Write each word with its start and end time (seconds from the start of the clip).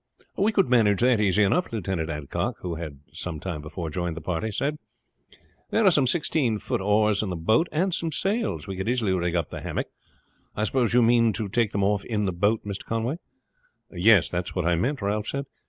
"We 0.35 0.51
could 0.51 0.67
manage 0.67 1.01
that 1.01 1.21
easy 1.21 1.43
enough," 1.43 1.71
Lieutenant 1.71 2.09
Adcock, 2.09 2.55
who 2.61 2.73
had 2.73 3.01
some 3.13 3.39
time 3.39 3.61
before 3.61 3.91
joined 3.91 4.17
the 4.17 4.21
party, 4.21 4.49
said. 4.51 4.79
"There 5.69 5.85
are 5.85 5.91
some 5.91 6.07
sixteen 6.07 6.57
feet 6.57 6.81
oars 6.81 7.21
in 7.21 7.29
the 7.29 7.35
boat 7.35 7.67
and 7.71 7.93
some 7.93 8.11
sails. 8.11 8.65
We 8.67 8.75
could 8.77 8.89
easily 8.89 9.13
rig 9.13 9.35
up 9.35 9.51
the 9.51 9.61
hammock. 9.61 9.89
I 10.55 10.63
suppose 10.63 10.95
you 10.95 11.03
mean 11.03 11.33
to 11.33 11.47
take 11.47 11.71
them 11.71 11.83
off 11.83 12.03
in 12.03 12.25
the 12.25 12.33
boat, 12.33 12.65
Mr. 12.65 12.83
Conway?" 12.83 13.17
"Yes; 13.91 14.27
that's 14.27 14.55
what 14.55 14.65
I 14.65 14.75
meant," 14.75 15.03
Ralph 15.03 15.27
said. 15.27 15.45